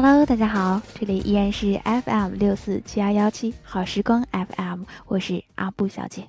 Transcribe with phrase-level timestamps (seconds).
[0.00, 6.28] Hello，大家好，这里依然是 FM 六四七幺幺七好时光 FM，我是阿布小姐。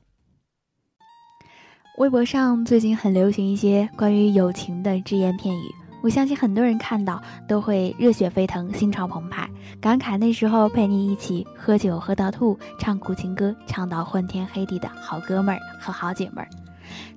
[1.99, 5.61] 微博上最近很流行一些关于友情的只言片语，
[6.01, 9.47] 我相信很多人看到都会热血沸腾、心潮澎湃，
[9.79, 16.49] 感慨那时候陪你一起喝酒喝到吐、唱苦情歌唱到昏天黑地的好哥们儿和好姐们儿。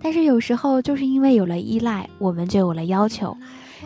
[0.03, 3.35] 但是有时候就是因为有了依赖，我们就有了要求。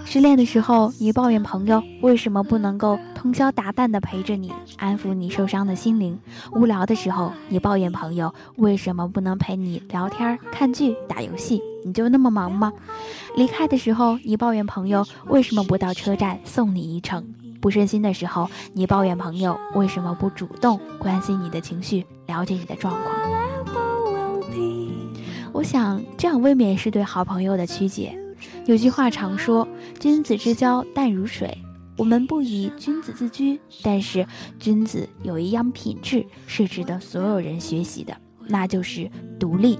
[0.04, 6.16] 失恋的时候，你抱怨朋友为什么不能够通宵达旦的陪着你，安抚你受伤的心灵；
[6.52, 11.60] 无聊的时候，你抱怨朋友为什么不能陪你聊天、看剧、打游戏？
[11.84, 12.72] 你就那么忙吗？
[13.36, 17.24] 离开的时候，你抱怨朋友为什么不到车站送你一程？
[17.60, 23.14] 不顺心的时候，你抱怨朋友为什么不主动关心你的情绪，了解你的状况？
[25.52, 28.16] 我想，这样未免是对好朋友的曲解。
[28.66, 29.66] 有句话常说
[29.98, 31.56] ：“君子之交淡如水。”
[31.98, 34.26] 我们不以君子自居，但是
[34.58, 38.14] 君子有一样品质是值得所有人学习的，
[38.46, 39.78] 那就是独立。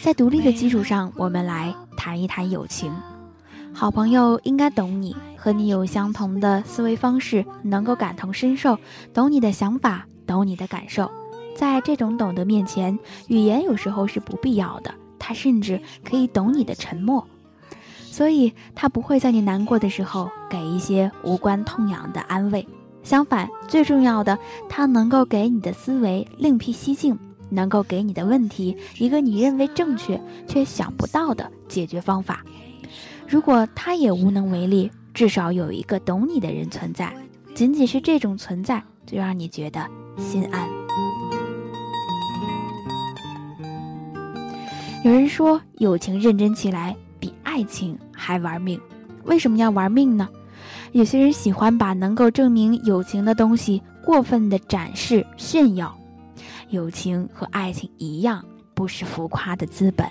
[0.00, 2.92] 在独立的基础上，我们来谈一谈友情。
[3.74, 8.78] 好朋友应该懂你，和你有相同的思维方式，能够感同身受，
[9.12, 11.10] 懂你的想法，懂你的感受。
[11.56, 14.94] 在这种懂得面前，语言有时候是不必要的。
[15.18, 17.26] 他甚至可以懂你的沉默，
[18.18, 22.66] 所以他不会在你难过的时候给一些无关痛痒的安慰。
[23.04, 24.36] 相反，最重要的，
[24.68, 27.16] 他能够给你的思维另辟蹊径，
[27.48, 32.44] 能够给你的问题一个你认为正确却想不到的解决方法。
[33.28, 37.14] 如果他也无能为力，至少有一个懂你的人存在，
[37.54, 40.68] 仅仅是这种存在就让你觉得心安。
[45.04, 47.96] 有人说，友情认真起来比爱情
[48.28, 48.78] 还玩命。
[49.24, 50.28] 为什么要玩命呢？
[50.92, 55.96] 有些人喜欢把能够证明友情的东西过分的展示炫耀。
[56.68, 58.44] 友情和爱情一样，
[58.74, 60.06] 不是浮夸的资本。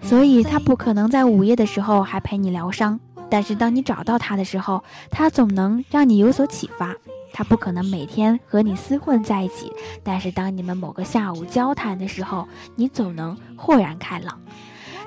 [0.00, 2.98] 所以，他不可能在午夜的时候还陪你疗伤。
[3.28, 6.96] 但是，当你找到他的时候，他总能让你有所启发。
[7.32, 12.46] 他不可能每天和你厮混在一起，但是当你们某个下午交谈的时候，
[12.76, 14.38] 你总能豁然开朗。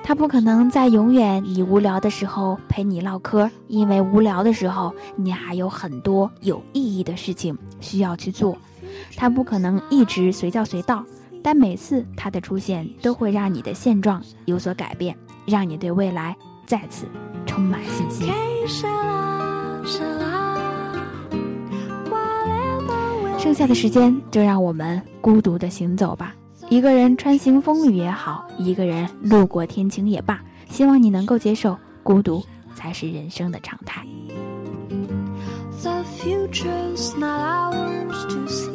[0.02, 8.54] 他不可能在永远你无聊的时候陪你唠嗑，因为无聊的时候你还有很多有意义的事情需要去做。
[9.16, 11.02] 他不可能一直随叫随到，
[11.42, 16.36] 但每次他的出现都会让你的现状有所改变，让你对未来
[16.66, 17.06] 再次
[17.46, 18.28] 充满信心。
[23.44, 26.34] 剩下的时间，就让我们孤独的行走吧。
[26.70, 30.40] 一个人穿行风雨也好，一个人路过天晴也罢，
[30.70, 32.42] 希望你能够接受，孤独
[32.74, 34.02] 才是人生的常态。
[35.82, 38.73] The future's not ours to see.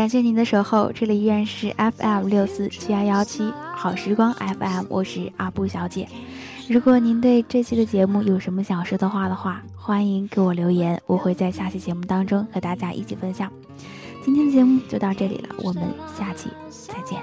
[0.00, 6.08] 感谢您的守候，这里依然是 FM 六四七幺幺七好时光 FM，我是阿布小姐。
[6.70, 13.52] 如果您对这期的节目有什么想说的话的话，欢迎给我留言，我会在下期节目当中和大家一起分享。
[14.24, 15.82] 今天的节目就到这里了，我们
[16.18, 17.20] 下期再见。